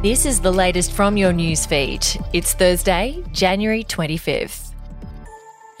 [0.00, 2.24] This is the latest from your newsfeed.
[2.32, 4.67] It's Thursday, January 25th.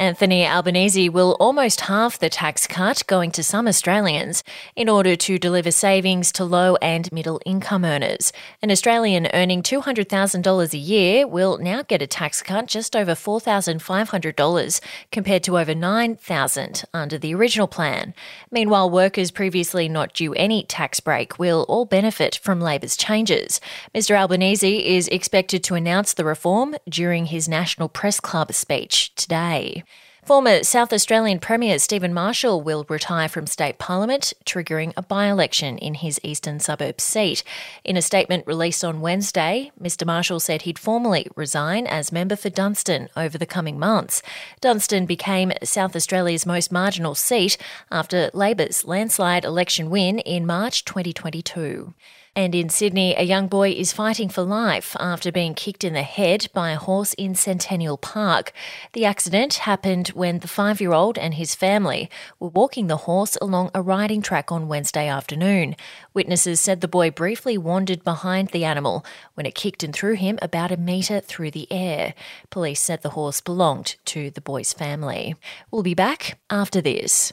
[0.00, 4.44] Anthony Albanese will almost halve the tax cut going to some Australians
[4.76, 8.32] in order to deliver savings to low and middle income earners.
[8.62, 14.80] An Australian earning $200,000 a year will now get a tax cut just over $4,500
[15.10, 18.14] compared to over 9,000 under the original plan.
[18.52, 23.60] Meanwhile, workers previously not due any tax break will all benefit from Labor's changes.
[23.92, 29.82] Mr Albanese is expected to announce the reform during his National Press Club speech today.
[30.28, 35.78] Former South Australian Premier Steven Marshall will retire from state parliament, triggering a by election
[35.78, 37.42] in his eastern suburb seat.
[37.82, 42.50] In a statement released on Wednesday, Mr Marshall said he'd formally resign as member for
[42.50, 44.20] Dunstan over the coming months.
[44.60, 47.56] Dunstan became South Australia's most marginal seat
[47.90, 51.94] after Labor's landslide election win in March 2022.
[52.38, 56.02] And in Sydney, a young boy is fighting for life after being kicked in the
[56.02, 58.52] head by a horse in Centennial Park.
[58.92, 63.36] The accident happened when the five year old and his family were walking the horse
[63.42, 65.74] along a riding track on Wednesday afternoon.
[66.14, 70.38] Witnesses said the boy briefly wandered behind the animal when it kicked and threw him
[70.40, 72.14] about a metre through the air.
[72.50, 75.34] Police said the horse belonged to the boy's family.
[75.72, 77.32] We'll be back after this.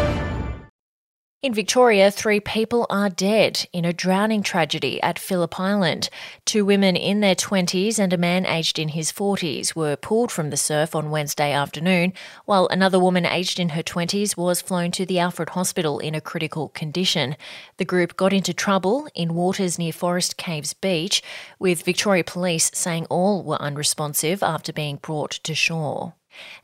[1.43, 6.07] In Victoria, three people are dead in a drowning tragedy at Phillip Island.
[6.45, 10.51] Two women in their 20s and a man aged in his 40s were pulled from
[10.51, 12.13] the surf on Wednesday afternoon,
[12.45, 16.21] while another woman aged in her 20s was flown to the Alfred Hospital in a
[16.21, 17.35] critical condition.
[17.77, 21.23] The group got into trouble in waters near Forest Caves Beach,
[21.57, 26.13] with Victoria Police saying all were unresponsive after being brought to shore.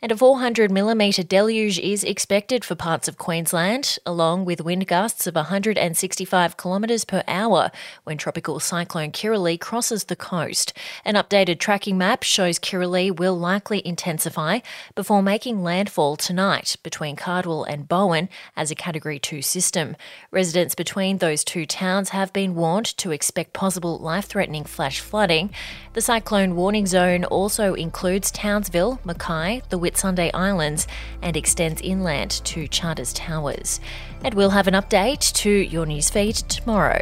[0.01, 5.27] And a 400 millimetre deluge is expected for parts of Queensland, along with wind gusts
[5.27, 7.71] of 165 kilometres per hour
[8.03, 10.73] when tropical cyclone Kirrily crosses the coast.
[11.03, 14.59] An updated tracking map shows Kirrily will likely intensify
[14.95, 19.95] before making landfall tonight between Cardwell and Bowen as a Category 2 system.
[20.31, 25.49] Residents between those two towns have been warned to expect possible life threatening flash flooding.
[25.93, 30.87] The cyclone warning zone also includes Townsville, Mackay, the Whitsunday Islands,
[31.21, 33.79] and extends inland to Charters Towers.
[34.23, 37.01] And we'll have an update to your newsfeed tomorrow.